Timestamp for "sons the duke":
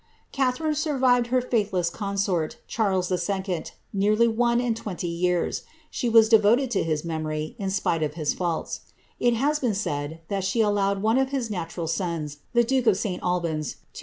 11.85-12.87